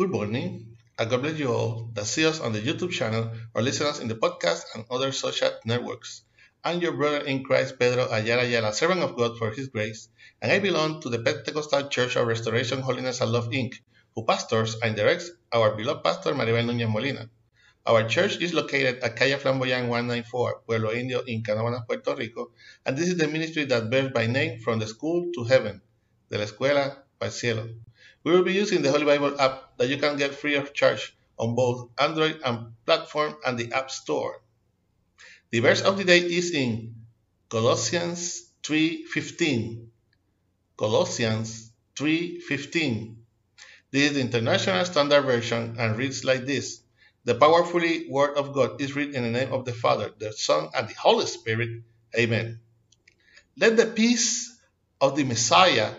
Good 0.00 0.12
morning, 0.12 0.78
and 0.98 1.10
God 1.10 1.20
bless 1.20 1.38
you 1.38 1.52
all 1.52 1.90
that 1.92 2.06
see 2.06 2.24
us 2.24 2.40
on 2.40 2.54
the 2.54 2.58
YouTube 2.62 2.90
channel 2.90 3.32
or 3.52 3.60
listen 3.60 3.86
us 3.86 4.00
in 4.00 4.08
the 4.08 4.14
podcast 4.14 4.62
and 4.74 4.86
other 4.90 5.12
social 5.12 5.50
networks. 5.66 6.22
I'm 6.64 6.80
your 6.80 6.92
brother 6.92 7.18
in 7.18 7.44
Christ, 7.44 7.78
Pedro 7.78 8.08
Ayala 8.10 8.44
Ayala, 8.44 8.72
servant 8.72 9.02
of 9.02 9.14
God 9.14 9.36
for 9.36 9.50
His 9.50 9.68
grace, 9.68 10.08
and 10.40 10.50
I 10.50 10.58
belong 10.58 11.02
to 11.02 11.10
the 11.10 11.18
Pentecostal 11.18 11.90
Church 11.90 12.16
of 12.16 12.26
Restoration, 12.26 12.80
Holiness, 12.80 13.20
and 13.20 13.30
Love, 13.30 13.50
Inc., 13.50 13.74
who 14.14 14.24
pastors 14.24 14.74
and 14.82 14.96
directs 14.96 15.32
our 15.52 15.76
beloved 15.76 16.02
pastor 16.02 16.32
Maribel 16.32 16.64
Núñez 16.64 16.90
Molina. 16.90 17.28
Our 17.84 18.08
church 18.08 18.40
is 18.40 18.54
located 18.54 19.00
at 19.04 19.16
Calle 19.16 19.36
Flamboyant 19.36 19.90
194, 19.90 20.62
Pueblo 20.64 20.92
Indio, 20.92 21.20
in 21.26 21.42
Canóvanas, 21.42 21.86
Puerto 21.86 22.16
Rico, 22.16 22.52
and 22.86 22.96
this 22.96 23.10
is 23.10 23.18
the 23.18 23.28
ministry 23.28 23.64
that 23.66 23.90
bears 23.90 24.12
by 24.12 24.26
name 24.26 24.60
From 24.60 24.78
the 24.78 24.86
School 24.86 25.30
to 25.34 25.44
Heaven, 25.44 25.82
de 26.30 26.38
la 26.38 26.44
Escuela 26.44 27.02
para 27.18 27.30
Cielo. 27.30 27.68
We 28.22 28.32
will 28.32 28.44
be 28.44 28.52
using 28.52 28.82
the 28.82 28.90
Holy 28.90 29.04
Bible 29.06 29.40
app 29.40 29.78
that 29.78 29.88
you 29.88 29.96
can 29.96 30.16
get 30.16 30.34
free 30.34 30.54
of 30.56 30.74
charge 30.74 31.16
on 31.38 31.54
both 31.54 31.88
Android 31.98 32.40
and 32.44 32.74
platform 32.84 33.36
and 33.46 33.58
the 33.58 33.72
App 33.72 33.90
Store. 33.90 34.42
The 35.50 35.60
verse 35.60 35.80
of 35.80 35.96
the 35.96 36.04
day 36.04 36.20
is 36.20 36.52
in 36.52 36.94
Colossians 37.48 38.52
3:15. 38.62 39.88
Colossians 40.76 41.72
3:15. 41.96 43.16
This 43.90 44.10
is 44.10 44.14
the 44.14 44.20
International 44.20 44.84
Standard 44.84 45.22
Version 45.22 45.76
and 45.78 45.96
reads 45.96 46.22
like 46.22 46.44
this. 46.44 46.82
The 47.24 47.34
powerfully 47.34 48.06
word 48.08 48.36
of 48.36 48.52
God 48.52 48.80
is 48.80 48.94
written 48.94 49.16
in 49.16 49.24
the 49.24 49.38
name 49.38 49.52
of 49.52 49.64
the 49.64 49.72
Father, 49.72 50.12
the 50.18 50.32
Son, 50.32 50.68
and 50.74 50.88
the 50.88 50.94
Holy 50.94 51.26
Spirit. 51.26 51.82
Amen. 52.16 52.60
Let 53.56 53.76
the 53.76 53.86
peace 53.86 54.56
of 55.00 55.16
the 55.16 55.24
Messiah 55.24 55.94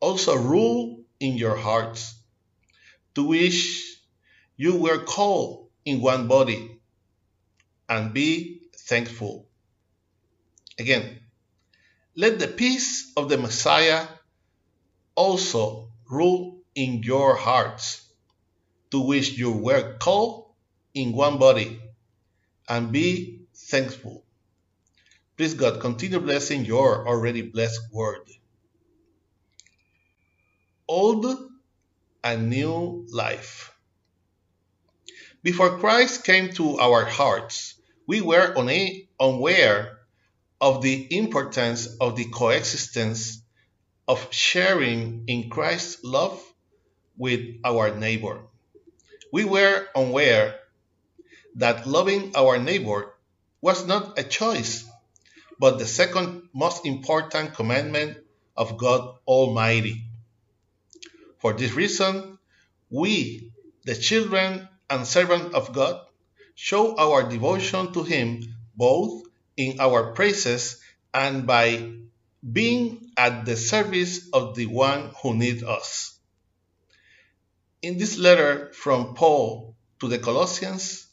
also 0.00 0.36
rule 0.36 1.05
in 1.20 1.36
your 1.36 1.56
hearts, 1.56 2.14
to 3.14 3.24
which 3.24 4.00
you 4.56 4.76
were 4.76 4.98
called 4.98 5.68
in 5.84 6.00
one 6.00 6.28
body, 6.28 6.80
and 7.88 8.12
be 8.12 8.62
thankful. 8.76 9.48
Again, 10.78 11.18
let 12.16 12.38
the 12.38 12.48
peace 12.48 13.12
of 13.16 13.28
the 13.28 13.38
Messiah 13.38 14.06
also 15.14 15.90
rule 16.10 16.62
in 16.74 17.02
your 17.02 17.36
hearts, 17.36 18.06
to 18.90 19.00
which 19.00 19.32
you 19.38 19.52
were 19.52 19.96
called 19.98 20.52
in 20.94 21.12
one 21.12 21.38
body, 21.38 21.80
and 22.68 22.92
be 22.92 23.42
thankful. 23.54 24.24
Please 25.36 25.54
God, 25.54 25.80
continue 25.80 26.18
blessing 26.20 26.64
your 26.64 27.06
already 27.06 27.42
blessed 27.42 27.80
word 27.92 28.28
old 30.88 31.26
and 32.22 32.50
new 32.50 33.06
life. 33.10 33.72
Before 35.42 35.78
Christ 35.78 36.24
came 36.24 36.52
to 36.54 36.78
our 36.78 37.04
hearts, 37.04 37.74
we 38.06 38.20
were 38.20 38.54
unaware 38.56 39.98
of 40.60 40.82
the 40.82 41.16
importance 41.16 41.86
of 42.00 42.16
the 42.16 42.24
coexistence 42.24 43.42
of 44.08 44.26
sharing 44.30 45.24
in 45.26 45.50
Christ's 45.50 46.02
love 46.04 46.42
with 47.16 47.40
our 47.64 47.94
neighbor. 47.94 48.42
We 49.32 49.44
were 49.44 49.86
unaware 49.94 50.58
that 51.56 51.86
loving 51.86 52.32
our 52.36 52.58
neighbor 52.58 53.12
was 53.60 53.86
not 53.86 54.18
a 54.18 54.22
choice, 54.22 54.84
but 55.58 55.78
the 55.78 55.86
second 55.86 56.48
most 56.54 56.86
important 56.86 57.54
commandment 57.54 58.18
of 58.56 58.76
God 58.76 59.16
Almighty. 59.26 60.04
For 61.38 61.52
this 61.52 61.72
reason, 61.72 62.38
we, 62.90 63.52
the 63.84 63.94
children 63.94 64.68
and 64.88 65.06
servants 65.06 65.54
of 65.54 65.72
God, 65.72 66.00
show 66.54 66.96
our 66.96 67.28
devotion 67.28 67.92
to 67.92 68.02
Him 68.02 68.42
both 68.74 69.22
in 69.56 69.80
our 69.80 70.12
praises 70.12 70.80
and 71.12 71.46
by 71.46 71.92
being 72.52 73.10
at 73.16 73.44
the 73.44 73.56
service 73.56 74.28
of 74.32 74.54
the 74.54 74.66
one 74.66 75.10
who 75.22 75.34
needs 75.34 75.62
us. 75.62 76.18
In 77.82 77.98
this 77.98 78.18
letter 78.18 78.72
from 78.72 79.14
Paul 79.14 79.76
to 80.00 80.08
the 80.08 80.18
Colossians, 80.18 81.06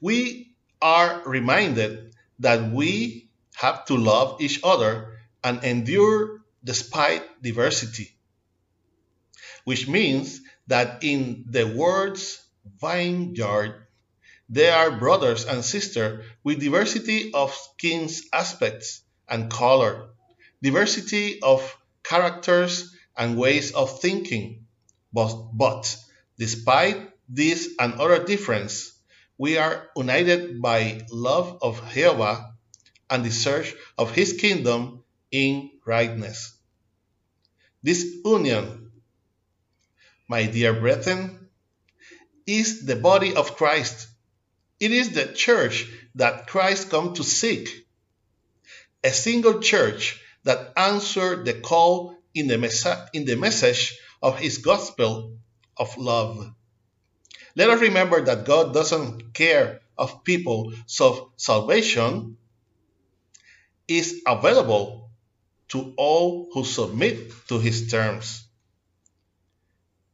we 0.00 0.54
are 0.80 1.22
reminded 1.24 2.14
that 2.40 2.72
we 2.72 3.30
have 3.54 3.84
to 3.86 3.96
love 3.96 4.40
each 4.40 4.60
other 4.64 5.18
and 5.44 5.62
endure 5.64 6.40
despite 6.64 7.42
diversity 7.42 8.14
which 9.64 9.88
means 9.88 10.40
that 10.66 11.02
in 11.04 11.44
the 11.48 11.66
words 11.66 12.42
vineyard, 12.80 13.86
they 14.48 14.68
are 14.68 14.98
brothers 14.98 15.44
and 15.44 15.64
sisters 15.64 16.24
with 16.44 16.60
diversity 16.60 17.32
of 17.32 17.54
skin's 17.54 18.22
aspects 18.32 19.02
and 19.28 19.50
color, 19.50 20.08
diversity 20.62 21.40
of 21.42 21.76
characters 22.02 22.94
and 23.16 23.38
ways 23.38 23.72
of 23.72 24.00
thinking. 24.00 24.66
But, 25.12 25.50
but 25.52 25.96
despite 26.38 27.10
this 27.28 27.68
and 27.78 27.94
other 27.94 28.24
difference, 28.24 28.92
we 29.38 29.58
are 29.58 29.88
united 29.96 30.60
by 30.60 31.06
love 31.10 31.58
of 31.62 31.82
Jehovah 31.92 32.52
and 33.08 33.24
the 33.24 33.30
search 33.30 33.74
of 33.98 34.14
his 34.14 34.34
kingdom 34.34 35.02
in 35.30 35.70
rightness. 35.84 36.54
This 37.82 38.04
union 38.24 38.81
my 40.32 40.46
dear 40.46 40.72
brethren, 40.72 41.46
is 42.46 42.86
the 42.86 42.96
body 42.96 43.36
of 43.36 43.54
Christ. 43.54 44.08
It 44.80 44.90
is 44.90 45.10
the 45.10 45.26
church 45.26 45.86
that 46.14 46.46
Christ 46.46 46.88
come 46.88 47.12
to 47.14 47.22
seek. 47.22 47.68
A 49.04 49.10
single 49.10 49.60
church 49.60 50.22
that 50.44 50.72
answered 50.74 51.44
the 51.44 51.52
call 51.52 52.16
in 52.32 52.46
the, 52.46 52.56
in 53.12 53.26
the 53.26 53.36
message 53.36 53.98
of 54.22 54.38
his 54.38 54.56
gospel 54.56 55.36
of 55.76 55.98
love. 55.98 56.50
Let 57.54 57.68
us 57.68 57.82
remember 57.82 58.24
that 58.24 58.46
God 58.46 58.72
doesn't 58.72 59.34
care 59.34 59.80
of 59.98 60.24
people, 60.24 60.72
so 60.86 61.32
salvation 61.36 62.38
is 63.86 64.22
available 64.26 65.10
to 65.68 65.92
all 65.98 66.48
who 66.54 66.64
submit 66.64 67.18
to 67.48 67.58
his 67.58 67.90
terms. 67.90 68.48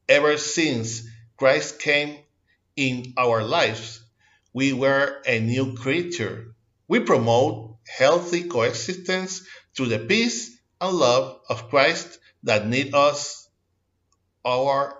Ever 0.08 0.38
since 0.38 1.02
Christ 1.36 1.78
came 1.78 2.18
in 2.76 3.14
our 3.16 3.42
lives, 3.42 4.02
we 4.52 4.72
were 4.72 5.22
a 5.26 5.40
new 5.40 5.74
creature. 5.76 6.54
We 6.88 7.00
promote 7.00 7.76
healthy 7.86 8.44
coexistence 8.44 9.46
through 9.76 9.86
the 9.86 9.98
peace 9.98 10.56
and 10.80 10.96
love 10.96 11.40
of 11.48 11.68
Christ 11.68 12.18
that 12.44 12.66
need 12.66 12.94
us 12.94 13.48
our 14.44 14.94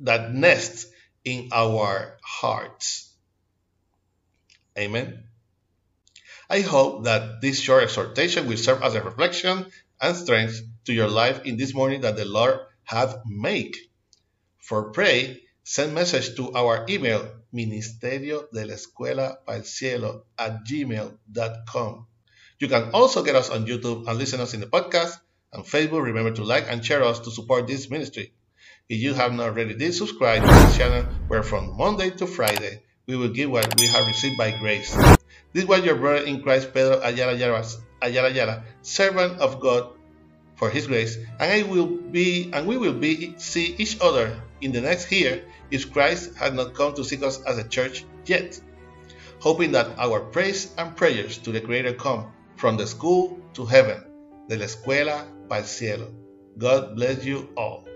that 0.00 0.32
nest 0.32 0.86
in 1.24 1.48
our 1.52 2.18
hearts. 2.22 3.14
Amen. 4.76 5.24
I 6.50 6.60
hope 6.60 7.04
that 7.04 7.40
this 7.40 7.60
short 7.60 7.84
exhortation 7.84 8.46
will 8.46 8.56
serve 8.56 8.82
as 8.82 8.94
a 8.94 9.02
reflection 9.02 9.66
and 10.00 10.16
strength 10.16 10.60
to 10.84 10.92
your 10.92 11.08
life 11.08 11.44
in 11.44 11.56
this 11.56 11.72
morning 11.72 12.02
that 12.02 12.16
the 12.16 12.24
Lord 12.24 12.60
hath 12.82 13.16
made. 13.24 13.76
For 14.64 14.92
pray, 14.96 15.42
send 15.62 15.92
message 15.92 16.36
to 16.36 16.56
our 16.56 16.86
email 16.88 17.28
ministerio 17.52 18.48
de 18.50 18.64
la 18.64 18.72
escuela 18.72 19.44
para 19.44 19.58
el 19.58 19.64
cielo 19.64 20.24
at 20.38 20.64
gmail.com. 20.64 22.06
You 22.58 22.68
can 22.68 22.88
also 22.94 23.22
get 23.22 23.36
us 23.36 23.50
on 23.50 23.66
YouTube 23.66 24.08
and 24.08 24.16
listen 24.16 24.40
us 24.40 24.54
in 24.54 24.60
the 24.60 24.66
podcast 24.66 25.20
and 25.52 25.64
Facebook. 25.66 26.02
Remember 26.02 26.30
to 26.30 26.44
like 26.44 26.64
and 26.66 26.82
share 26.82 27.04
us 27.04 27.20
to 27.20 27.30
support 27.30 27.66
this 27.66 27.90
ministry. 27.90 28.32
If 28.88 29.00
you 29.00 29.12
have 29.12 29.34
not 29.34 29.52
already 29.52 29.74
did 29.74 29.92
subscribe 29.92 30.40
to 30.40 30.48
this 30.48 30.78
channel, 30.78 31.04
where 31.28 31.42
from 31.42 31.76
Monday 31.76 32.08
to 32.16 32.26
Friday 32.26 32.80
we 33.06 33.16
will 33.16 33.36
give 33.36 33.50
what 33.50 33.68
we 33.78 33.86
have 33.88 34.06
received 34.06 34.38
by 34.38 34.56
grace. 34.56 34.96
This 35.52 35.66
was 35.66 35.84
your 35.84 35.96
brother 35.96 36.24
in 36.24 36.40
Christ, 36.40 36.72
Pedro 36.72 37.02
Ayala 37.04 37.34
Ayala, 37.34 37.68
Ayala, 38.00 38.28
Ayala 38.28 38.64
servant 38.80 39.40
of 39.40 39.60
God 39.60 39.92
for 40.56 40.70
His 40.70 40.86
grace, 40.86 41.16
and 41.38 41.52
I 41.52 41.68
will 41.68 41.86
be, 41.86 42.50
and 42.52 42.66
we 42.66 42.78
will 42.78 42.94
be 42.94 43.34
see 43.36 43.74
each 43.76 44.00
other 44.00 44.40
in 44.64 44.72
the 44.72 44.80
next 44.80 45.12
year 45.12 45.44
if 45.70 45.92
Christ 45.92 46.34
had 46.34 46.54
not 46.54 46.74
come 46.74 46.94
to 46.94 47.04
seek 47.04 47.22
us 47.22 47.40
as 47.42 47.58
a 47.58 47.68
church 47.68 48.06
yet, 48.24 48.58
hoping 49.38 49.72
that 49.72 49.98
our 49.98 50.20
praise 50.20 50.72
and 50.78 50.96
prayers 50.96 51.36
to 51.38 51.52
the 51.52 51.60
Creator 51.60 51.92
come 51.94 52.32
from 52.56 52.78
the 52.78 52.86
school 52.86 53.38
to 53.52 53.66
heaven, 53.66 54.02
de 54.48 54.56
la 54.56 54.64
escuela 54.64 55.26
para 55.48 55.60
el 55.60 55.66
cielo. 55.66 56.08
God 56.56 56.96
bless 56.96 57.24
you 57.24 57.50
all. 57.56 57.86